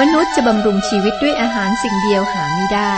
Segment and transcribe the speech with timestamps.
[0.00, 2.96] มนุษย์จะบำรุงชีวิตด้วยอาหารสิ่งเดียวหาไม่ได้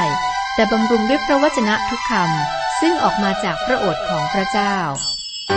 [0.55, 4.77] แต่บำรุงด้วยพระวจนะทุกคำซึ่งออกมาจากพระโอษฐ์ของพระเจ้า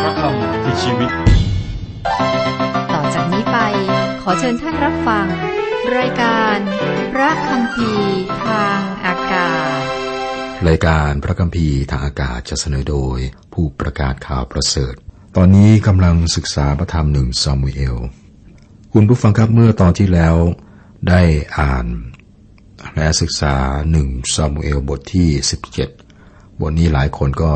[0.04, 1.12] พระคำคือชีวิต
[2.94, 3.58] ต่อจากนี้ไป
[4.22, 5.28] ขอเชิญท่านรับฟัง
[5.98, 6.58] รายการ
[7.14, 7.92] พระคำพี
[8.46, 9.82] ทางอากาศ
[10.68, 13.18] รายการพระคัมภีร์ทางอากาศจะเสนอโดย
[13.54, 14.94] ผู้ประกาศข่าวประเสริฐ
[15.36, 17.98] ตอนนี้กำลังศึกษาพระธรรมหนึ่งซามูเอล
[18.94, 20.36] คุณผู้ฟังครับเมื่อตอนที่แล้ว
[21.08, 21.22] ได้
[21.58, 21.86] อ่าน
[22.96, 23.56] และศึกษา
[23.92, 25.30] หนึ่งซามูเอลบทที่
[25.96, 27.54] 17 บทนี้หลายคนก็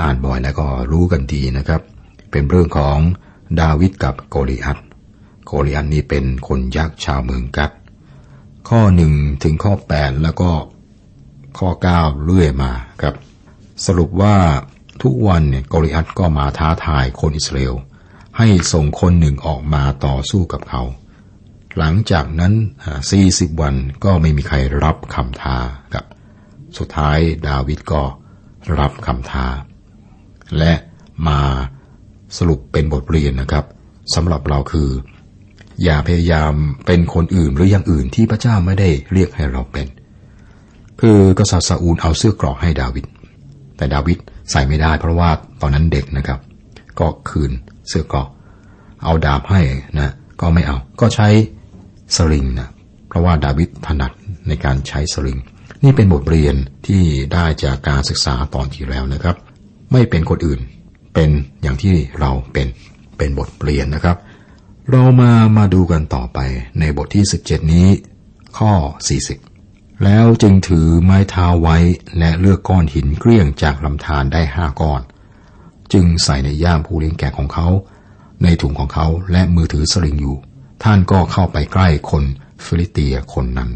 [0.00, 1.82] อ่านบ่อยและก็รู้กันดีนะครับ
[2.30, 2.98] เป็นเรื่องของ
[3.60, 4.78] ดาวิดกับโกลิอัต
[5.46, 7.70] โกลิอัตนี่เป็นคนยักษ์ชาวเมืองกัด
[8.68, 10.50] ข้อหนึ่งถึงข้อ 8 แล้วก็
[11.58, 12.72] ข้อ 9 เรื่อยมา
[13.02, 13.14] ครับ
[13.86, 14.36] สรุปว่า
[15.02, 17.74] ทุกวันเนี่ยโกลิอัตก็มาท้าทายคนอิสราเอล
[18.38, 20.82] ให้ส่งคนหนึ่งออกมาต่อสู้กับเขา
[21.78, 22.52] หลังจากนั้น
[22.84, 25.56] อ่า40 วันก็ไม่มีใครรับคำท้า
[25.94, 26.06] ครับ
[26.78, 28.02] สุดท้ายดาวิดก็
[28.78, 29.46] รับคำท้า
[30.58, 30.72] และ
[31.28, 31.40] มา
[32.36, 33.64] สรุปเป็นบทเรียนนะครับ
[34.14, 34.88] สำหรับเราคือ
[35.84, 36.52] อย่าพยายาม
[36.86, 39.86] เป็นคนอื่นหรืออย่างอื่นที่พระเจ้าไม่ได้เรียกให้เราเป็น
[41.00, 43.04] คือกษัตริย์ซาอูลเอาเสื้อกราะให้ดาวิด
[43.76, 44.18] แต่ดาวิด
[44.50, 45.30] ใส่ไม่ได้เพราะว่า
[45.60, 46.40] ตอนนั้นเด็กนะครับ
[47.00, 47.52] ก็คืน
[47.88, 48.28] เสื้อกราะ
[49.04, 49.60] เอาดาบให้
[49.98, 51.28] นะ ก็ไม่เอา ก็ใช้
[52.16, 52.68] สลิงนะ
[53.08, 54.12] เพราะว่าดาวิดถนัด
[54.48, 55.38] ในการใช้สลิง
[55.84, 56.54] นี่เป็นบทเรียน
[56.86, 59.36] ที่ได้จากการศึกษาตอนที่แล้วนะครับ
[59.92, 60.60] ไม่เป็นคนอื่น
[61.14, 61.30] เป็น
[61.62, 62.68] อย่างที่เราเป็น
[63.18, 64.16] เป็นบทเรียนนะครับ
[64.90, 66.38] เรามามาดูกันต่อไป
[66.80, 67.88] ในบทที่ 17 นี้
[68.58, 68.72] ข้อ
[69.36, 71.76] 40 แล้วจึงถือไม้เท้าไว้
[72.18, 75.00] และเลือกก้อนหินเกลี้ยงจากลำธารได้ห้าก้อน
[75.92, 77.68] จึงใส่ในย่ามผู้เลี้ยงแกะของเขา
[78.42, 80.36] ในถุงของเขาและมือถือสลิงอยู่
[80.84, 82.24] ท่านก็เข้าไปใกล้คน
[82.64, 83.70] ฟิลิเตียคนนั้น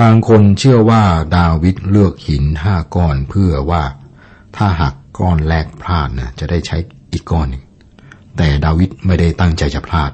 [0.00, 1.02] บางคนเชื่อว่า
[1.36, 3.82] ดาวิดเลือกหินห้าก้อนเพื่อว่า
[4.56, 6.76] ถ้าหักก้อนแรกพลาดนะจะได้ใช้
[7.12, 7.64] อีกก้อนหนึ่ง
[8.36, 10.12] แต่ดาวิดไม่ได้ตั้งใจจะพลาด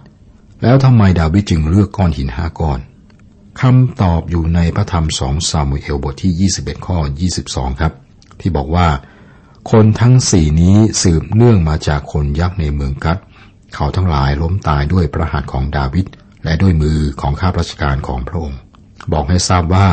[0.62, 2.80] แล้วทำไมดาวิดจึงเลือกก้อนหินห้าก้อน
[3.60, 6.98] คำตอบอยู่ในพระธรรมสองซามูเอลบทที่ 21 ข้อ
[7.38, 7.92] 22 ครับ
[8.40, 8.88] ที่บอกว่า
[9.70, 13.18] คนทั้งสี่นี้สืบเนื่องมาจากคนยักษ์ในเมืองกัด
[13.74, 16.06] เขาทั้งหลายล้มตายด้วยพระหัตถ์ของดาวิด
[16.44, 18.60] และด้วยมือของข้าราชการของพระองค์
[19.12, 19.88] บอกให้ทราบว่า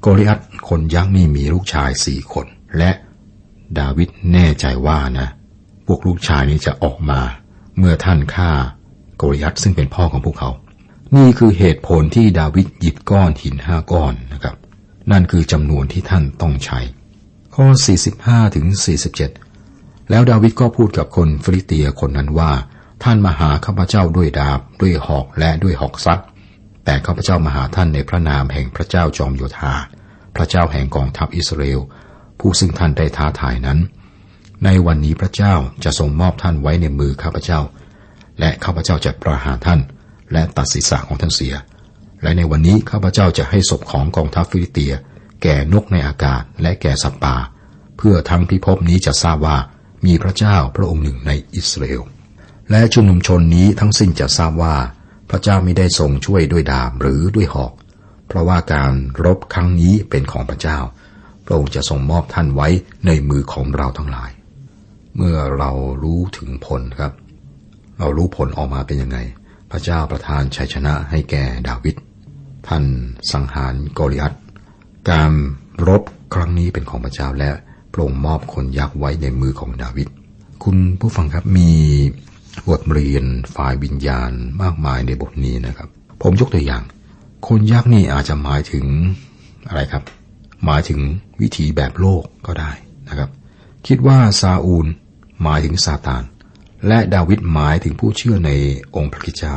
[0.00, 2.46] โกลิอัตคนยักษ์นี่มีลูกชายสี่คน
[2.78, 2.90] และ
[3.78, 5.28] ดาวิดแน่ใจว่านะ
[5.86, 7.20] พวกลูกชายนี้จะออกมา
[7.78, 8.50] เมื่อท่านฆ่า
[9.16, 10.50] โกลิอัตซึ่งเป็นพ่อของพวกเขา
[11.16, 14.56] นี่คือเหตุผลที่ดาวิดหยิบก้อนหินห้าก้อนนะครับ
[15.10, 16.80] นั่นคือจำนวนที่ท่านต้องใช้
[17.54, 17.66] ข้อ
[18.10, 18.66] 45ถึง
[19.38, 22.52] 47 แล้วดาวิดก็พูดกับคนฟิลิเตียคนนั้นว่า
[23.02, 26.20] ท่านมาหาข้าพเจ้าด้วยดาบด้วยหอกและด้วยหอกซัด
[26.84, 29.74] แต่ข้าพเจ้ามาหาท่านในพระนามแห่งพระเจ้าจอมโยธา
[30.36, 31.80] พระเจ้าแห่งกองทัพอิสราเอล
[32.40, 33.78] ผู้ซึ่งท่านได้ท้าทายนั้น
[34.64, 35.54] ในวันนี้พระเจ้า
[35.84, 37.60] จะทรงมอบท่านไว้ในมือข้าพเจ้า
[38.40, 39.80] และข้าพเจ้าจะประหารท่าน
[40.32, 41.54] และตัดศีรษะของท่านเสีย
[42.22, 44.92] และในวันนี้ข้าพเจ้าจะให้ศพของกองทัพฟิลิเตีย
[45.42, 47.36] แก่นกในอากาศและแก่สัตว์ป่า
[47.96, 49.56] เพื่อทั้งพิภพนี้จะทราบว่า
[50.06, 52.02] มีพระเจ้าพระองค์หนึ่งในอิสราเอล
[52.70, 54.74] และชุมนุมชนนี้ทั้งสิ้นจะทราบว่า
[55.30, 57.72] พระเจ้าไม่ได้ทรงช่วยด้วยดาบหรือด้วยหอก
[58.28, 58.92] เพราะว่าการ
[59.24, 60.78] รบครั้งนี้เป็นของพระเจ้า
[61.46, 62.68] พระองค์จะทรงมอบท่านไว้
[63.06, 64.30] ในมือของเราทั้งหลาย
[65.16, 65.70] เมื่อเรา
[66.02, 67.12] รู้ถึงผลครับ
[67.98, 69.18] เรารู้ผลออกมาเป็นยังไง
[69.70, 71.94] พระเจ้าประทานชัยชนะให้แก่ดาวิด
[72.68, 72.84] ท่าน
[73.32, 74.34] สังหารโกลิอัต
[75.10, 75.32] การ
[75.88, 76.02] รบ
[76.34, 77.50] ครั้งนี้เป็นของพระเจ้าและ
[77.92, 80.08] พระองค์มอบคนยักษ์ไว้ในมือของดาวิด
[80.64, 81.70] คุณผู้ฟังครับมี
[82.68, 84.30] บทเรียนฝ่ายวิญญาณ
[84.62, 85.88] มากมายในบทนี้นะครับ
[86.22, 86.82] ผมยกตัวอย่าง
[87.46, 88.86] คนยักษ์นี่อาจจะหมายถึง
[89.68, 90.02] อะไรครับ
[90.64, 91.00] หมายถึง
[91.40, 92.72] วิถีแบบโลกก็ได้
[93.08, 93.30] นะครับ
[93.86, 94.86] คิดว่าซาอูล
[95.42, 96.24] หมายถึงซาตาน
[96.86, 98.50] และดาวิดหมายถึงผู้เชื่อใน
[98.96, 99.54] องค์พระคิดเจ้า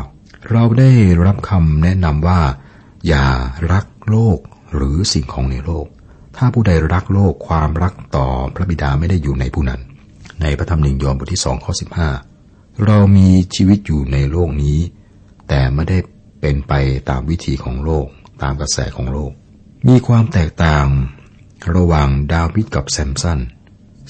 [0.51, 0.91] เราได้
[1.25, 2.41] รับคำแนะนำว่า
[3.07, 3.27] อย่า
[3.71, 4.39] รักโลก
[4.75, 5.87] หรือสิ่งของในโลก
[6.37, 9.81] ถ้าผู้ใดรักโลกความรักต่อพระบิดาไม่ได้อยู่ในผู้นั้น
[10.41, 12.09] ในพระธรรมหนึ่งยอห์นบทที่สองข้อสิบห้า
[12.85, 14.79] เรามีชีวิตอยู่ในโลกนี้
[15.47, 15.97] แต่ไม่ได้
[16.41, 16.73] เป็นไป
[17.09, 18.07] ตามวิธีของโลก
[18.41, 19.31] ตามกระแสของโลก
[19.87, 20.87] มีความแตกต่าง
[21.75, 23.39] ระหว่างดาวิดกับแซมสัน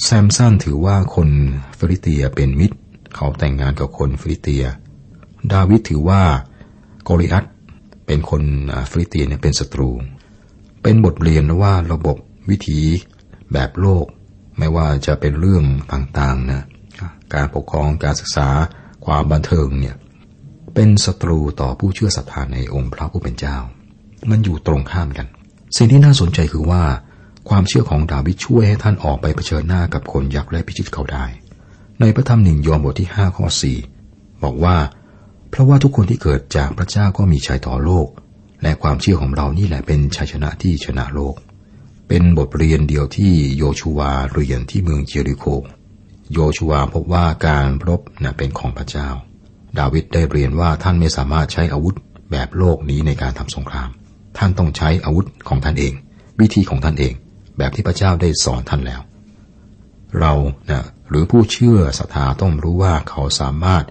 [0.04, 1.30] แซมสันถือว่าคน
[1.78, 2.78] ฟีลิสเตียเป็นมิตร
[3.16, 4.66] เขาแต่งงานกับคนฟีลิสเตีย
[5.54, 6.22] ดาวิดถือว่า
[7.04, 7.46] โกลิอัท
[8.06, 8.44] เป็นคน
[8.90, 9.90] ฟีลิสเตียเนี่ยเป็นศัตรู
[10.84, 12.18] เป็นบทเรียนว่าระบบ
[12.50, 12.80] วิถี
[13.54, 14.06] แบบโลก
[14.58, 16.64] ไม่ว่าจะเป็นเรื่องต่างๆนะ
[17.34, 18.50] การปกครองการศึกษา
[19.06, 19.96] ความบันเทิงเนี่ย
[20.74, 23.58] เป็นศัตรูต่อผู้เชื่อศรัทธาในองค์พระผู้เป็นเจ้า
[24.30, 25.28] มันอยู่ตรงข้ามกัน
[25.78, 26.84] สิ่งที่น่าสนใจคือว่า
[27.50, 31.26] ความเชื่อของดาวิดช่วยให้ท่านออกไปเผชิญหน้ากับคนยักษ์และพิชิตเขาได้
[32.00, 33.46] ในพระธรรมหนึ่งยอห์นบทที่5ข้อ
[33.94, 34.78] 4บอกว่า
[35.50, 38.08] เพราะว่าทุกคนที่เกิดจากพระเจ้าก็มีชัยต่อโลก
[38.64, 41.36] และความเชื่อของเรานี่แหละเป็นชัยชนะที่ชนะโลก
[42.08, 45.46] เป็นบทเรียนเดียวที่โยชูวาเรียนที่เมืองเจริโค
[46.34, 49.10] โยชูวาพบว่าการรบนะเป็นของพระเจ้า
[49.80, 51.96] ดาวิดได้เรียนว่าท่านไม่สามารถใช้อาวุธ
[52.32, 53.90] แบบโลกนี้ในการทำสงคราม
[54.38, 55.94] ท่านต้องใช้อาวุธของท่านเอง
[56.40, 57.14] วิธีของท่านเอง
[57.58, 59.02] แบบที่พระเจ้าได้สอนท่านแล้ว
[60.20, 60.34] เรา
[60.70, 63.84] นะหรือผู้เชื่อศรัทธาต้องรู้ว่าเขาสามารถ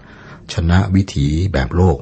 [0.53, 1.97] ชนะวิถีแบบโลก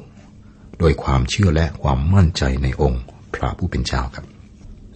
[0.78, 3.02] โดยความเชื่อและความมั่นใจในองค์
[3.34, 4.24] พระผู้เป็นเจ้าครับ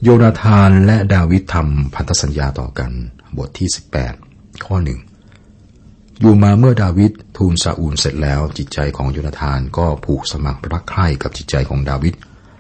[0.02, 2.90] โยนาธานและดาวิดทำพันธสัญญาต่อกัน
[3.38, 3.68] บทที่
[4.16, 5.00] 18 ข้อหนึ่ง
[6.22, 12.14] อยู่มาเมื่อดาวิดทูลซาอูลเสร็จแล้ว จิตใจของโยนาธานก็ผูกสมัครรักใคร่กับจิตใจของดาวิด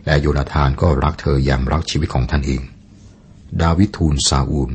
[0.06, 2.60] และโยนาธานก็รักเธออย่างรักชีวิตของท่านเอง
[3.62, 4.70] ดาวิดทูลซาอูล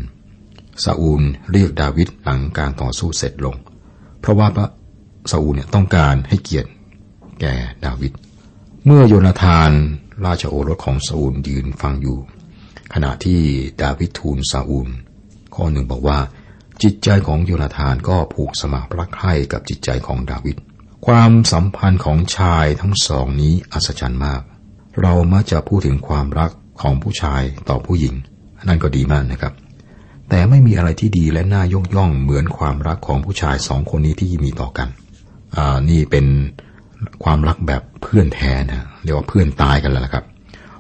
[0.84, 1.22] ซาอูล
[1.52, 3.56] เรียกดาวิดหลังการต่อสู้เสร็จลง
[4.20, 4.68] เพราะว่าพระ
[5.32, 6.70] ซาอูลเนี่ยต้องการให้เกียรติ
[7.42, 7.54] แก่
[7.86, 8.12] ดาวิด
[8.86, 9.72] เมื่อโยนาธาน
[10.26, 12.18] ราชโอรสของซาอูลยืนฟังอยู่
[12.94, 13.42] ขณะที่
[13.84, 14.88] ดาวิดทูลซาอูล
[15.56, 16.18] ข้อหนึ่งบอกว่า
[16.84, 20.58] จิตใจของโยนาธานก็ผูกสมัครรักใคร่กับจิตใจของดาวิด
[21.08, 24.42] ความสัมพันธ์ของชายทั้งสองนี้อัศจรรย์มาก
[25.02, 26.52] เรามักจะพูดถึงความรัก
[26.82, 28.14] ของผู้ชายต่อผู้หญิง
[28.68, 29.54] นั่นก็ดีมากนะครับ
[30.30, 34.88] แต่ไม่มีอะไรที่ดีและน่ายกย่องเหมือนความรักของผู้ชายสองคนนี้ที่มีต่อกัน
[35.56, 36.26] อ่า นี่เป็น
[37.24, 40.26] ความรักแบบเพื่อนแท้นะเรียกว่าเพื่อนตายกันแล้วนะครับ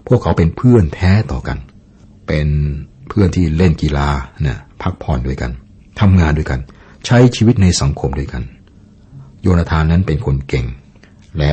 [0.07, 1.57] พวกเขาเป็นเพื่อนแท้ต่อกัน
[2.27, 2.47] เป็น
[3.09, 4.09] เพื่อนที่เล่นกีฬา
[4.41, 5.51] เนี่ยพักผ่อนด้วยกัน
[5.99, 6.59] ทำงานด้วยกัน
[7.05, 8.43] ใช้ชีวิตในสังคมด้วยกัน
[9.41, 10.65] โยนาธานนั้นเป็นคนเก่ง
[11.37, 11.51] และ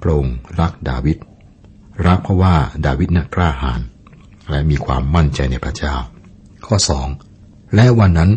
[0.00, 1.18] พระองค์รักดาวิด
[2.06, 2.54] รักเพราะว่า
[2.86, 3.80] ดาวิดนั้นกล้าหาญ
[4.50, 5.94] และมีความมั่นใจในพระเจ้า
[6.66, 7.08] ข้อสอง
[7.74, 8.30] และวันนั้น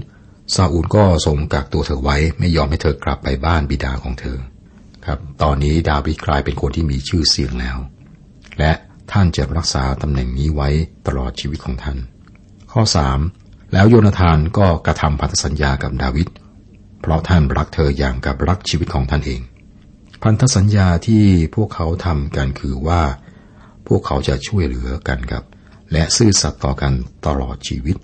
[0.55, 4.37] ซาอูลก็ทรงกักตัวเธอไว้ไม่ยอมให้เธอกลับไปบ้านบิดาของเธอ
[5.05, 7.77] ครับ ตอนนี้ดาวิดกลายเป็นคนที่มีชื่อเสียงแล้ว
[8.59, 8.71] และ
[9.11, 10.69] ท่านจะรักษาตำแหน่งนี้ไว้
[11.07, 11.97] ตลอดชีวิตของท่าน
[12.71, 13.19] ข้อสาม
[13.73, 16.27] แล้วโยนาธานก็กระทำพันธสัญญากับดาวิด
[17.01, 19.41] เพราะท่านรักเธออย่างกับรักชีวิตของท่านเอง
[20.23, 21.23] พันธสัญญาที่
[21.55, 23.03] พวกเขาทำกันคือว่า
[23.87, 25.43] พวกเขาจะช่วยเหลือกันครับ
[25.91, 26.93] และซื่อสัตย์ต่อกัน
[27.25, 27.97] ตลอดชีวิต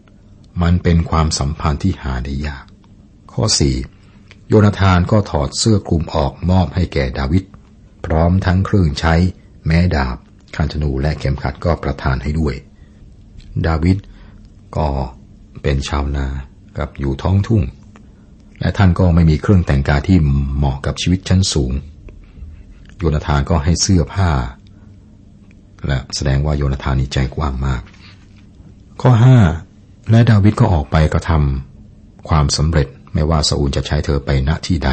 [0.61, 2.65] มันเป็นความสัมพันธ์ที่หาได้ยาก
[3.31, 3.43] ข้อ
[3.97, 4.47] 4.
[4.49, 7.43] โยนาธานก็ถอดเสื้อคลุมออกมอบให้แก่ดาวิด
[8.05, 9.15] พร้อมทั้งเครื่องใช้
[9.65, 10.17] แม้ดาบ
[10.55, 12.55] คันธนูและเข็มขัดก็ประทานให้ด้วย
[13.67, 13.97] ดาวิด
[14.77, 14.89] ก็
[15.63, 16.27] เป็นชาวนา
[16.77, 17.63] กับอยู่ท้องทุ่ง
[18.59, 20.17] และท่านก็ไม่มีเครื่องแต่งกายที่
[20.55, 21.73] เหมาะกับชีวิตชั้นสูง
[22.97, 24.31] โยนาธานก็ให้เสื้อผ้า
[25.87, 27.81] และแสดงว่าโยนาธานนี่ใจกว้างมาก
[29.01, 29.37] ข้อห้า
[30.09, 34.89] และดาวิดก็ออกไปกระทำความสำเร็จไม่ว่าซาอูลจะใช้เธอไปณที่ใด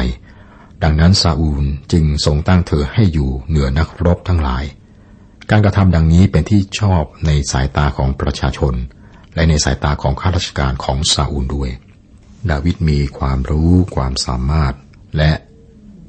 [0.83, 4.63] ดังนั้นซาอูลจึงทรงตั้งเธอให้อยู่เหนือนักรบทั้งหลาย
[5.49, 8.73] การกระทำดังนี้เป็นที่ชอบในสายตาของประชาชน
[9.39, 11.69] และในสายตาของข้าราชการของซาอูลด้วย
[12.51, 14.73] ดาวิดมีความรู้ความสามารถ
[15.17, 15.31] และ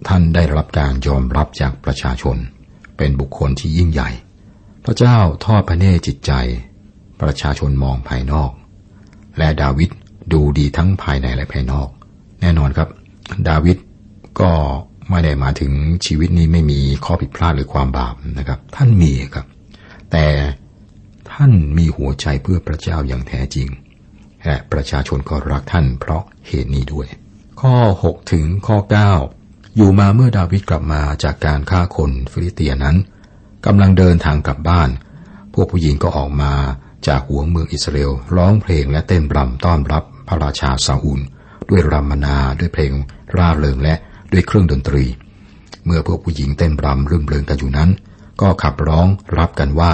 [0.09, 2.37] ท่านได้รับการยอมรับจากประชาชน
[2.97, 4.11] เป็นบุคคลที่ยิ่งใหญ่
[4.85, 6.33] พระเจ้าทอดพระเนตรจิตใจ
[7.21, 8.51] ประชาชนมองภายนอก
[9.39, 9.91] และดาวิด
[10.33, 11.89] ดูดีทั้งภายในและภายนอก
[12.41, 12.89] แน่นอนครับ
[13.49, 13.77] ดาวิด
[14.41, 14.51] ก็
[15.11, 15.73] ไม่ได้มาถึง
[16.07, 19.47] ชีวิตนี้ไม่มีข้อผิดพลาดหรือความบาปนะครับ ท่านมีครับ
[20.13, 20.25] แต่
[21.43, 23.69] ท่านมีหัวใจเพื่อพระเจ้าอย่างแท้จริง
[24.45, 27.07] และประชาชนก็รักท่านเพราะเหตุนี้ด้วย
[27.61, 28.79] ข้อ 6 ถึงข้อ
[29.27, 32.97] 9 อยู่มาเมื่อดาวิดกลับมาจากการฆ่าคนฟิลิเตียนั้น
[33.67, 34.91] กำลังเดินทางกลับบ้าน
[35.55, 36.53] พวกผู้หญิงก็ออกมา
[37.09, 41.21] จากหัวเมืองอิสราเอลร้องเพลงและเต้นรำต้อนรับพระราชาซาอูล
[41.69, 42.93] ด้วยรำมนาด้วยเพลง
[43.37, 43.95] ร่าเริงและ
[44.33, 45.05] ด้วยเครื่องดนตรี
[45.85, 47.91] เมื่อพวกผู้หญิงเต้นรำรื่นเริงกันอยู่นั้น
[48.41, 49.07] ก็ขับร้อง
[49.39, 49.93] รับกันว่า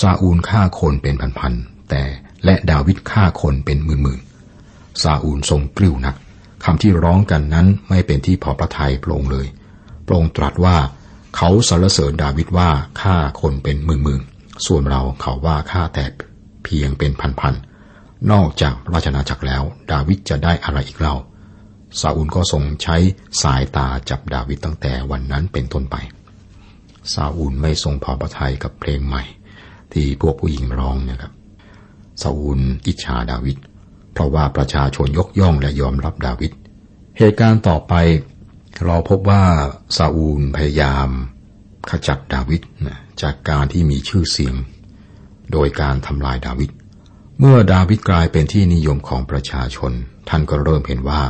[0.00, 2.02] ซาอูลฆ่าคนเป็นพันๆแต่
[2.44, 6.16] และดาวิดฆ่าคนเป็นหมื่นๆซาอูลทรงกลิ้วนัก
[6.64, 9.46] คำที่ร้องกันนั้นไม่เป็นที่พอพระทัยพระองค์เลย
[10.06, 10.76] พระองค์ตรัสว่า
[11.36, 12.70] เขาสรรเสริญดาวิดว่า
[13.02, 16.06] ฆ่าคนเป็นหมื่นๆส่วนเราเขาว่าฆ่าแต่
[16.64, 19.62] เพียงเป็นพันๆนอกจากราชนาจักรแล้ว
[19.92, 21.16] ดาวิดจะได้อะไรอีกเล่า
[22.00, 22.96] ซาอูลก็ทรงใช้
[23.42, 25.96] สายตาจับดาวิดตั้งแต่วันนั้นเป็นต้นไป
[27.12, 29.22] ซาอูลไม่ทรงพอพระทัยกับเพลงใหม่
[29.92, 31.32] ที่พวกผู้หญิงร้องนี่ยครับ
[32.22, 33.56] ซาอูลอิจฉาดาวิด
[34.12, 36.52] เพราะว่าประชาชนยกย่องและยอมรับดาวิด
[37.18, 37.94] เหตุการณ์ต่อไป
[38.84, 39.44] เราพบว่า
[39.96, 41.08] ซาอูลพยายาม
[41.90, 44.54] ขจัดดาวิดนะจากการที่มีชื่อเสียง
[45.52, 46.70] โดยการทำลายดาวิด
[47.40, 49.92] เมื่อดาวิดกลายเป็นที่นิยมของประชาชน
[50.28, 51.22] ท่านก็เริ่มเห็นว่า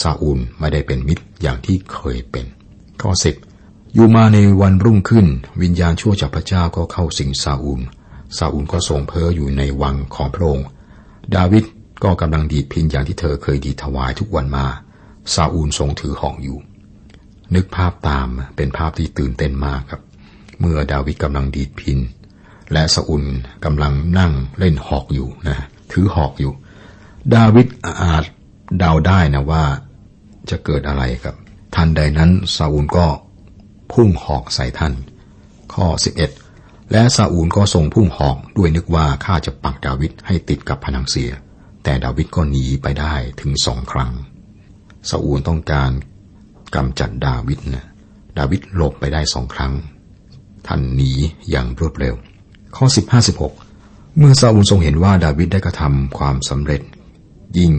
[0.00, 2.46] ซาอูลไม่ได้เป็นมิตรอย่างที่เคยเป็น
[3.02, 3.36] ข้อสิบ
[3.94, 5.26] อยู่มาในวันรุ่งขึ้น
[5.62, 7.80] วิญญาณชั่วจากพระเจ้าก็เข้าสิงซาอูล
[8.38, 10.66] ซาอูลก็ทรงเพ้ออยู่ในวังของพระองค์
[11.36, 11.64] ดาวิด
[12.04, 14.66] ก็กำลังดีดพินอย่างที่เธอเคยดีถวายทุกวันมา
[15.34, 16.58] ซาอูลทรงถือหอกอยู่
[17.54, 20.02] นึกภาพตามเป็นภาพที่ตื่นเต้นมากครับ
[20.60, 21.98] เมื่อดาวิดกำลังดีดพิน
[22.72, 23.24] และซาอูล
[23.64, 25.58] กำลังนั่งเล่นหอกอยู่นะ
[25.92, 26.52] ถือหอกอยู่
[27.34, 27.66] ดาวิด
[28.00, 28.24] อาจ
[28.78, 29.64] เดาได้นะว่า
[30.50, 31.36] จะเกิดอะไรครับ
[31.74, 33.06] ทันใดนั้นซาอูลก็
[33.92, 34.94] พุ่งหอกใส่ท่าน
[35.74, 35.86] ข้อ
[36.40, 41.30] 11 และซาอูลก็ทรงพุ่งหอกด้วยนึกว่าข้าจะปักดาวิดให้ติดกับผนังเสีย
[41.84, 44.12] แต่ดาวิดก็หนีไปได้ถึงสองครั้ง
[45.10, 45.90] ซาอูลต้องการ
[46.74, 47.86] กำจัดดาวิดนะ
[48.38, 49.72] ดาวิดหลบไปได้สองครั้ง
[50.66, 51.12] ท่านหนี
[51.50, 52.14] อย่างรวดเร็ว
[52.76, 53.28] ข้อ 15
[53.68, 56.82] 16 เมื่อซาอูลทรงเห็นว่าดาวิดได้กระทำความสำเร็จ
[57.58, 57.72] ยิ่ง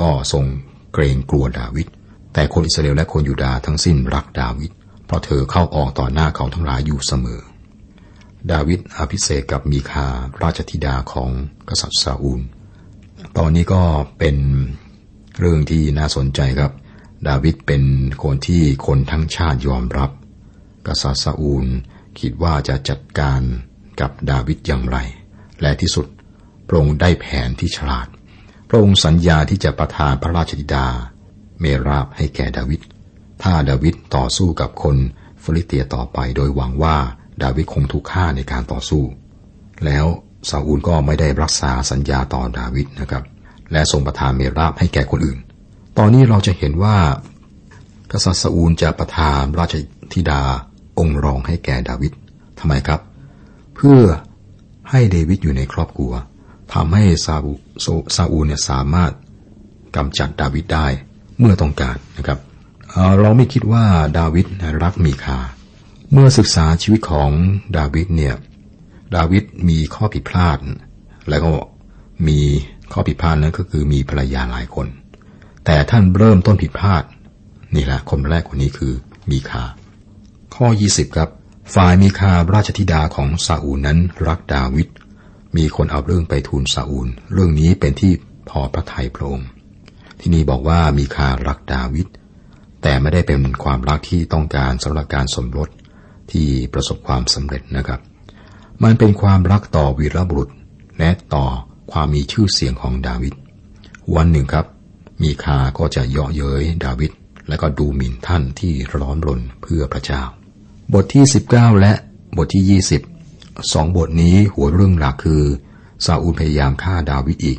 [0.00, 0.44] ก็ทรง
[0.92, 1.86] เกรงกลัวดาวิด
[2.34, 4.72] แต่คนอิสราเอลและคนยูดาห์ทั้งสิ้นรักดาวิด
[5.08, 7.40] เพราะเธอเข้าออกต่อหน้าเขาทั้งหลายอยู่เสมอ
[8.52, 10.06] ดาวิดอภิเษกกับมีคา
[10.42, 11.30] ราชธิดาของ
[11.68, 12.40] กษัตริย์ซาอูล
[13.38, 13.82] ตอนนี้ก็
[14.18, 14.36] เป็น
[15.40, 16.72] เรื่องที่น่าสนใจครับ
[17.28, 17.82] ดาวิดเป็น
[18.22, 20.10] คนที่คนทั้งชาติยอมรับ
[20.88, 21.66] กษัตริย์ซาอูล
[22.20, 23.40] คิดว่าจะจัดการ
[24.00, 24.98] กับดาวิดอย่างไร
[25.60, 26.06] และที่สุด
[26.68, 28.08] พระองค์ได้แผนที่ฉลาด
[28.68, 30.86] พระองค์สัญญาที่จะประทานพระราชธิดา
[31.60, 32.80] เมราบให้แก่ดาวิด
[33.42, 34.96] ถ้าดาวิดต่อสู้กับคน
[35.42, 36.96] ฟิลิเตียต่อไปโดยหวังว่า
[37.42, 39.02] ดาวิดคงถูกฆ่าในการต่อสู้
[39.84, 40.06] แล้ว
[40.50, 43.24] ซาอูลก็ไม่ได้รักษาสัญญาต่อดาวิดนะครับ
[43.72, 45.38] และทรงประทานเมราบให้แก่คนอื่น
[45.98, 46.96] ตอนนี้เราจะเห็นว่า
[48.12, 49.74] กษัตริย์ซาอูลจะประทานราช
[50.12, 50.42] ธิดา
[50.98, 52.12] องค์รองให้แก่ดาวิด
[52.58, 53.00] ทำไมครับ
[53.76, 54.00] เพื่อ
[54.90, 56.12] ให้เดวิดอยู่ในครอบครัว
[56.74, 57.52] ทำให้ซาอู
[58.16, 59.12] ซาอูลเนี่ยสามารถ
[59.96, 60.86] กำจัดดาวิดได้
[61.38, 62.38] เมื่อต้องการนะครับ
[63.20, 63.84] เราไม่คิดว่า
[64.18, 64.46] ดาวิด
[64.82, 65.38] รักมีคา
[66.12, 67.30] เมื่อศึกษาชีวิตของ
[67.76, 68.34] ดาวิดเนี่ย
[69.16, 70.58] ดาวิดมีข้อผิดพลาด
[71.28, 71.52] แล้วก็
[72.28, 72.40] มี
[72.92, 74.86] ข้อผิดพลาดนั้นก็คือมีภรรยาหลายคน
[75.66, 77.04] แต่ท่านเริ่มต้นผิดพลาด
[77.74, 78.92] นี่แหละคนแรกคนนี้คือ
[79.30, 79.64] มีคา
[80.54, 81.30] ข้อ 20 ครับ
[81.74, 84.88] ฝ่ายมีคาราชธิดาของซาอูลนั้นรักดาวิด
[85.56, 88.12] มีคนเอาเรื่องไปทูลซาอูล เรื่องนี้เป็นที่
[88.50, 89.48] พอพระทัยพระองค์
[90.20, 92.06] ที่นี่บอกว่ามีคารักดาวิด
[92.82, 95.68] แต่ไม่ได้เป็นความรักที่ต้องการสำหรับการสมรส
[96.32, 98.00] ที่ประสบความสำเร็จนะครับ
[98.84, 100.48] มันเป็นความรักต่อวีรบุรุษ
[100.98, 101.46] และต่อ
[101.92, 103.34] ความมีชื่อเสียงของดาวิด
[104.14, 104.66] วันหนึ่งครับ
[105.22, 107.12] มีคาก็จะเยาะเย้ยดาวิด
[107.48, 110.22] และก็ดูหมิ่นท่านที่ร้อนรนเพื่อพระเจ้า
[110.94, 111.92] บทที่ 19 และ
[112.36, 112.80] บทที่
[113.24, 115.42] 20 สองบทนี้หัวเรื่องหลักคือ
[116.04, 117.58] ซาอูลพยายามฆ่าดาวิดอีก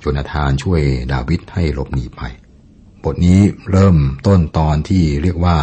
[0.00, 0.80] โจนาธานช่วย
[1.12, 2.22] ดาวิดให้หลบหนีไป
[3.04, 3.40] บทนี้
[3.70, 5.56] เริ่มต้นตอนที่เรียกว่า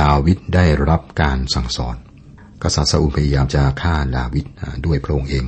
[0.00, 1.96] ดาวิดได้รับการสั่งสอน
[2.62, 4.44] กษัตริย์ซาอูลพยายามจะฆ่าดาวิด
[4.86, 5.44] ด้วยพระองค์เอง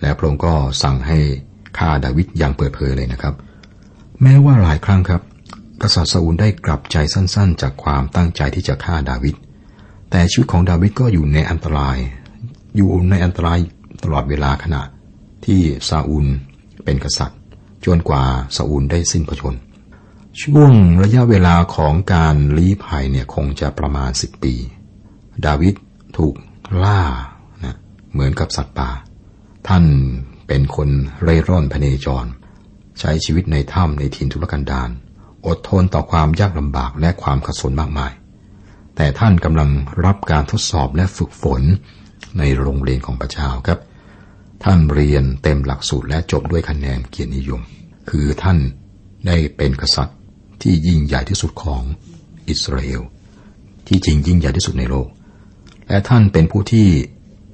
[0.00, 1.18] และพระองค์ก็สั่งให้
[1.78, 3.34] ฆ่าดาวิดอย่างเปิดเผยเลยนะครับ
[4.22, 5.22] แม้ว่าหลายครั้งครับ
[5.82, 9.34] กษัตริย์ซาอูลได้กลับใจสั้นๆ จากความตั้งใจที่จะฆ่าดาวิด
[10.10, 11.98] แต่ชีวิตของดาวิดก็อยู่ในอันตราย
[12.76, 13.58] อยู่ในอันตราย
[14.02, 14.82] ตลอดเวลาขณะ
[15.44, 16.26] ที่ซาอูล
[16.84, 17.38] เป็นกษัตริย์
[17.84, 18.22] จนกว่า
[18.56, 19.62] ซาอูลได้สิ้นพระชนม์
[20.40, 20.72] ช่วง
[21.02, 24.54] ระยะเวลาของการลี้ภัยเนี่ยคงจะประมาณสิบปี
[25.46, 25.74] ดาวิด
[26.18, 26.34] ถูก
[26.82, 27.02] ล่า
[27.64, 27.76] นะ
[28.12, 28.90] เหมือนกับสัตว์ป่า
[29.68, 29.84] ท่าน
[30.48, 30.88] เป็นคน
[31.22, 32.26] เร่ร่อนพเนจร
[33.00, 34.90] ใช้ชีวิตในถ้ำในถิ่นทุรกันดาร
[35.46, 38.12] อดทนต่อความยากลำบากและความขัดสนมากมาย
[38.96, 39.70] แต่ท่านกำลัง
[40.04, 41.62] รับการทดสอบและฝึกฝน
[42.38, 43.80] ในโรงเรียนของพระเจ้าครับ
[44.64, 47.60] ท่านเรียนเต็มหลักสูตรและจบด้วยคะแนนเกียรตินิยม
[48.10, 48.58] คือท่าน
[49.26, 50.18] ได้เป็นกษัตริย์
[50.62, 51.82] ที่ยิ่งใหญ่ที่สุดของ
[52.48, 53.00] อิสราเอล
[53.88, 55.08] ที่จริงยิ่งใหญ่ที่สุดในโลก
[55.88, 56.86] และท่านเป็นผู้ที่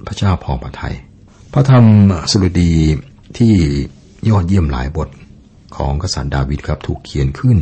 [0.07, 0.95] พระเจ้าพอพระทัย
[1.53, 1.85] พระธรรม
[2.31, 2.73] สุรดี
[3.37, 3.53] ที่
[4.29, 5.09] ยอดเยี่ยมหลายบท
[5.75, 7.57] ของกษัตริย์ดาวิดครับถูกเขียนขึ้น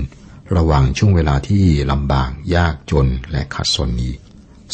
[0.56, 4.14] ระหว่างช่วงเวลาที่ลำบากยากจนและขัดสนนี้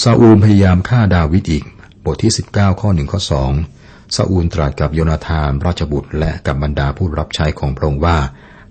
[0.01, 1.63] ซาอูลพยายามฆ่าดาวิดอีก
[2.05, 3.51] บทที่ 19 ข้อหนึ่งข้อสอง
[4.15, 8.17] ซาอูลตรัสกับโยนาธานราชบุตรและกับบรรดาผู้รับใช้ของพระองค์ว่า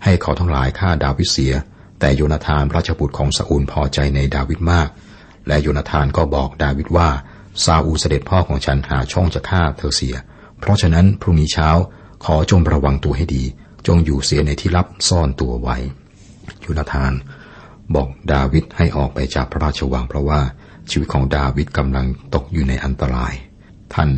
[0.04, 1.54] ให้เขาทั้งหลายฆ่าดาวิดเสีย
[2.04, 4.88] แต่โยนาธานราชบุตรของซาอูลพอใจในดาวิดมาก
[5.46, 7.08] และโยนาธานก็บอกดาวิดว่า
[7.64, 10.16] ซาอูลเสด็จพ่อของฉันหาช่องจะฆ่าเธอเสีย
[10.58, 11.68] เพราะฉะนั้นพรุ่งนี้เช้า
[12.24, 13.44] ขอจงระวังตัวให้ดี
[13.86, 15.76] จงอยู่เสียในที่ลับซ่อนตัวไว้
[16.60, 17.12] โยนาธาน
[17.94, 20.40] บอกดาวิดให้ออกไปจากพระราชวังเพราะว่า
[20.90, 23.32] ชีวิตของดาวิดกำลังตกอยู่ในอันตราย
[23.94, 24.10] ท่าน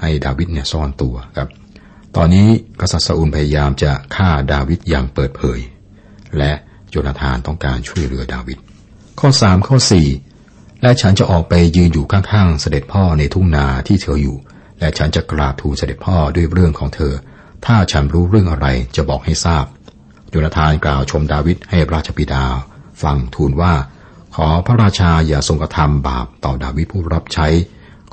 [0.00, 1.48] ให้ดาวิดเนี่ยซ่อนตัวครับ
[2.16, 2.48] ตอนนี้
[2.80, 5.60] กษัตริย์ซาอูลพยายามจะฆ่าดาวิดอย่างเปิดเผย
[6.38, 6.52] และ
[6.90, 8.58] โจนาธานต้องการช่วยเหลือดาวิด
[9.20, 10.08] ข้อสามข้อสี่
[10.82, 14.36] และฉันจะออกไปยืนอยู่ข้างๆ เสด็จพ่อในทุ่งนาที่เธออยู่
[14.80, 17.12] และฉันจะกราบทูลเสด็จพ่อด้วยเรื่องของเธอ
[17.66, 18.66] ถ้าฉันรู้เรื่องอะไร
[18.96, 19.64] จะบอกให้ทราบ
[20.30, 22.44] โยนาธานกล่าวชมดาวิดให้ราชบิดา
[23.02, 23.74] ฟังทูลว่า
[24.36, 27.48] ขอพระราชาอย่าทรงกระทำบาปต่อดาวิดผู้รับใช้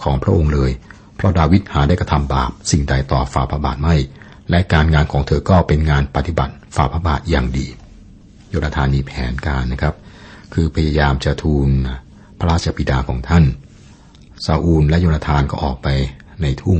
[0.01, 0.71] ของพระองค์เลย
[1.15, 3.95] เพราะดาวิดหาได้กระทำบาปสิ่งใดต่อฝ่าพระบาทไม่
[4.49, 7.67] และการงานของเธอก็เป็นงานปฏิบัติฝ่าพระบาทอย่างดี
[8.49, 9.95] โยนาธานมีแผนการนะครับ
[10.53, 11.67] คือพยายามจะทูล
[12.39, 13.45] พระราชบิดาของท่าน
[14.45, 15.87] ซาอูลและโยนาธานก็ออกไป
[16.41, 16.79] ในทุ่ง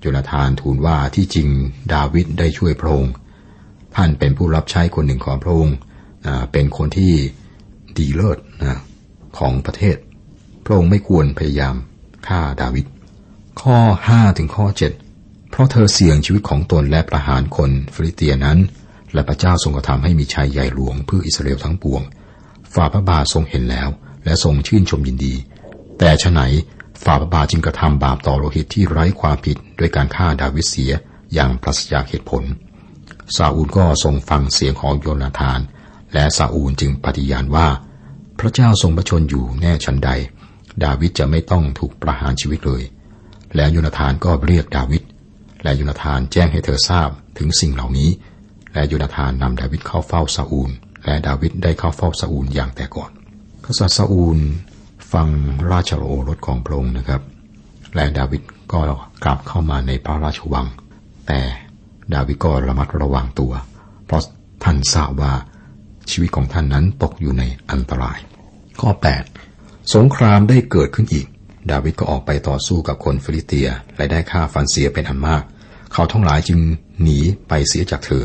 [0.00, 1.48] โยนาธานทูลว่าที่จริง
[1.94, 3.14] ดาวิดได้ช่วยพระองค์
[3.96, 5.76] ท่านเป็นผู้รับใช้คนหนึ่งของพระองค์
[6.52, 7.12] เป็นคนที่
[7.98, 8.80] ดีเลิศนะ
[9.38, 9.96] ของประเทศ
[10.64, 11.74] พระองค์ไม่ควรพยายาม
[12.26, 12.86] ฆ่าดาวิด
[13.62, 13.78] ข้อ
[14.10, 14.66] 5 ถึงข้อ
[15.08, 18.58] 7 เพราะเธอเสี่ยงชีวิตของตนและประหารคนฟิลิเตียนั้น
[19.14, 22.02] และพระเจ้าทรงกระทำให้มีชัยใหญ่หลวงเพื่ออิสราเอลทั้งปวง
[22.74, 23.88] ฝ่าพระบาททรงเห็นแล้ว
[24.24, 25.34] และทรงชื่นชมยินดี
[25.98, 26.42] แต่ฉะไหน
[27.04, 30.92] ฝ่าพระบาทจึงกระทำบาปต่อโลหิตที่ไร้ความผิดด้วยการฆ่าดาวิดเสีย
[31.34, 32.42] อย่างปราศจากเหตุผล
[33.36, 35.60] ซาอูลก็ทรงฟังเสียงของโยนาธาน
[36.12, 37.68] และซาอูลจึงปฏิญาณว่า
[38.38, 40.10] พระเจ้าทรงประชนอยู่แน่ชันใด
[40.84, 42.82] ดาวิดจะไม่ต้องถูกประหารชีวิตเลย
[43.56, 45.02] และโยนาธานก็เรียกดาวิด
[45.62, 48.10] และโยนาธานแจ้งให้เธอทราบถึงสิ่งเหล่านี้
[48.74, 50.70] และโยนาธานนำดาวิดเข้าเฝ้าซาอูล
[51.04, 53.10] และดาวิดได้เข้าเฝ้าซาอูลอย่างแต่ก่อน
[53.64, 54.38] กษัตริย์ซาอูล
[55.12, 55.28] ฟัง
[55.72, 57.22] ราชโอรสของพระองค์นะครับ
[57.94, 58.80] และดาวิดก็
[59.24, 60.66] กลับเข้ามาในพระราชวัง
[61.26, 61.40] แต่
[62.14, 63.52] ดาวิดก็ระมัดระวังตัว
[64.06, 64.22] เพราะ
[64.64, 65.32] ท่านทราบว่า
[66.10, 68.18] ชีวิตของท่านนั้นตกอยู่ในอันตราย
[68.80, 68.90] ข้อ
[69.42, 71.26] 8 สงครามได้เกิดขึ้นอีก
[71.70, 75.42] ดาวิดก็ออกไปต่อสู้กับคนฟิลิเตีย และได้ฆ่าฟันเสียเป็นอันมาก
[75.92, 76.60] เขาทั้งหลายจึง
[77.02, 78.24] หนีไปเสียจากเธอ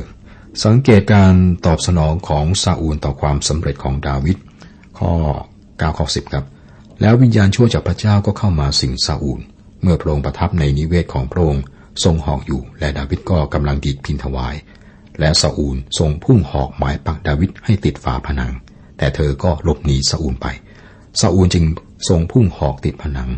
[0.64, 1.34] สังเกตการ
[1.66, 4.38] ตอบสนองของซาอูลต่อความสำเร็จของดาวิด
[5.00, 5.14] ข้อ
[5.58, 6.46] 9ข้อ10ครับ
[7.02, 9.40] แล้ววิญญาณชั่วจากพระเจ้าก็เข้ามาสิงซาอูล
[9.82, 11.64] เมื่อพระองค์ประทับในนิเวศของพระองค์
[12.04, 14.56] ทรงหอกอยู่ และดาวิดก็กำลังดีดพินถวาย
[15.20, 18.54] และซาอูลทรงพุ่งหอกหมายปักดาวิดให้ติดฝาผนัง
[18.98, 20.48] แต่เธอก็หลบหนีซาอูลไป
[21.20, 21.66] ซาอูลจึง
[22.10, 23.30] ทรงพุ่งหอกติดผนัง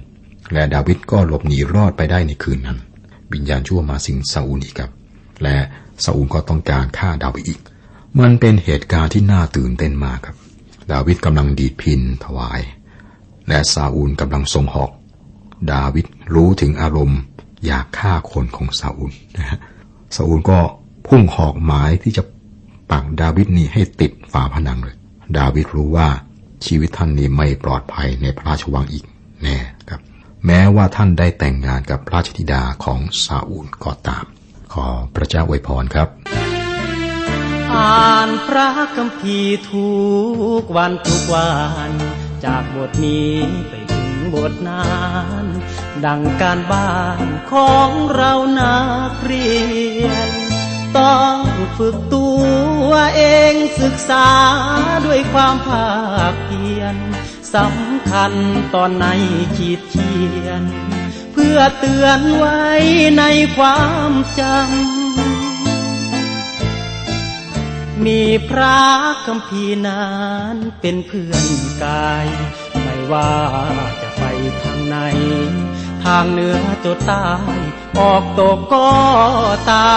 [0.53, 2.77] และดาวิดก็หลบหนีรอดไปได้ในคืนนั้น
[3.33, 4.91] วิญญาณชั่วมาสิงซาอูลอีกครับ
[5.43, 5.57] และ
[6.03, 7.61] ซาอูลก็ต้องการฆ่าดาวิดอีก
[8.19, 10.37] มันเป็นเหตุการณ์ที่น่าตื่นเต้นมากครับ
[10.91, 12.61] ดาวิดกำลังดีดพินถวาย
[13.47, 14.91] และซาอูลกำลังทรงหอก
[15.73, 17.19] ดาวิดรู้ถึงอารมณ์
[17.65, 19.59] อยากฆ่าคนของซาอูลนะฮะ
[20.15, 20.59] ซาอูลก็
[21.07, 22.23] พุ่งหอกหมายที่จะ
[22.91, 24.97] ปักดาวิดนี่ให้ติดฝาผนังเลย
[25.37, 26.09] ดาวิดรู้ว่า
[26.65, 29.05] ชีวิตท่านนี้ไม่ปลอดภัยในพระราชวังอีก
[29.43, 29.57] แน่
[29.89, 30.01] ครับ
[30.45, 34.25] แม้ว่าท่านได้แต่งงานกับราชธิดาของซาอูลก็ตาม
[34.73, 36.07] ขอพระเจ้าอวยพรครับ
[37.73, 39.89] อ่านพระคัมภีร์ทุ
[40.61, 41.51] กวันทุกวั
[41.89, 41.91] น
[42.45, 43.35] จากบทนี้
[43.69, 44.89] ไปถึงบทนั้
[45.43, 45.45] น
[46.05, 48.79] ดังการบ้านของเรานั
[49.11, 49.49] กเรี
[50.05, 50.29] ยน
[50.97, 51.37] ต้อง
[51.77, 52.27] ฝึกตั
[52.87, 54.29] วเองศึกษา
[55.05, 55.89] ด้วยความภา
[56.31, 56.95] คเพียร
[57.55, 58.33] สำคัญ
[58.73, 59.05] ตอนใน
[59.57, 60.13] ขีดเขี
[60.45, 60.63] ยน
[61.37, 62.61] พื่อเตือนไว้
[63.17, 63.23] ใน
[63.57, 64.67] ความจำ
[68.05, 68.81] มีพระ
[69.25, 70.09] คำพีนั้
[70.53, 71.45] นเป็นเพื่อน
[71.83, 72.27] กาย
[72.83, 73.33] ไม่ว่า
[74.01, 74.23] จะไป
[74.61, 74.97] ทางไหน
[76.03, 77.27] ทางเหนือจดใต้
[77.99, 78.89] ออกตกก็
[79.69, 79.91] ตา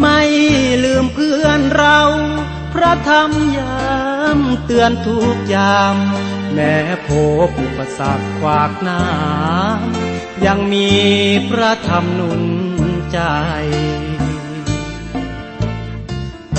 [0.00, 0.20] ไม่
[0.84, 2.00] ลืมเพื่อนเรา
[2.74, 3.82] พระธรรมยา
[4.36, 5.96] มเตือนทุกยาม
[6.54, 7.08] แม้พ
[7.46, 10.88] บอุปสรรคขวากน้ำยังมี
[11.48, 12.42] พระธรรมนุน
[13.12, 13.20] ใจ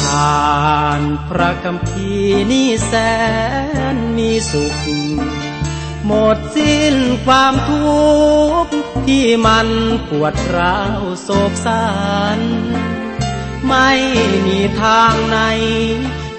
[0.01, 2.11] อ่านพระคำพี
[2.51, 2.93] นี่แส
[3.93, 4.75] นมีสุข
[6.05, 7.97] หมดสิ้นความทุ
[8.63, 8.73] กข์
[9.05, 9.67] ที่มัน
[10.09, 11.85] ปวดร้าวโศกสั
[12.37, 12.39] น
[13.67, 13.91] ไม่
[14.45, 15.37] มีทางไหน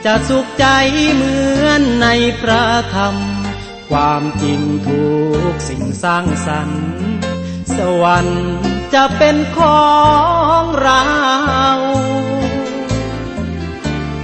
[0.05, 0.67] จะสุขใจ
[1.15, 2.07] เหมือนใน
[2.41, 2.65] พระ
[2.95, 3.15] ธรรม
[3.91, 5.05] ความจริงทุ
[5.53, 6.85] กสิ่งสร้างสรรค์
[7.77, 8.49] สวรรค์
[8.95, 9.85] จะเป็นขอ
[10.61, 11.05] งเรา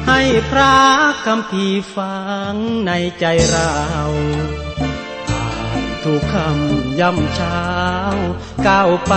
[0.07, 0.21] ให้
[0.51, 0.79] พระ
[1.27, 2.19] คำพีฟั
[2.51, 2.55] ง
[2.87, 3.75] ในใจเรา
[5.31, 7.65] อ่านทุกคำย่ำเช้า
[8.69, 9.15] ก้าวไป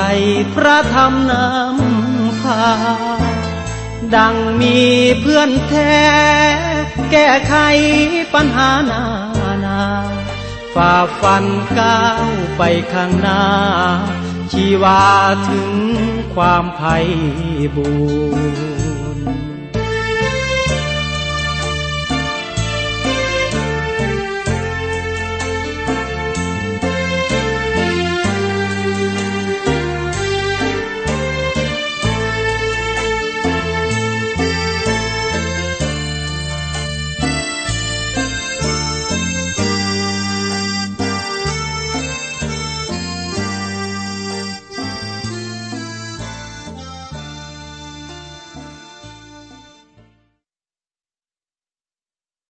[0.56, 2.66] พระธรรมนำพา
[4.16, 4.80] ดังมี
[5.22, 6.04] เพื่อนแท้
[7.12, 7.56] แก้ไข
[8.34, 9.23] ปัญหานานา
[10.74, 11.46] ฝ่าฟัน
[11.80, 12.62] ก้าวไป
[12.94, 13.44] ข้างหน้า
[14.52, 15.04] ชีวา
[15.50, 15.72] ถึง
[16.36, 16.98] ความไพ่
[17.76, 17.90] บู
[18.82, 18.83] ร